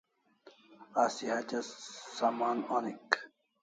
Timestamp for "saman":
2.15-2.57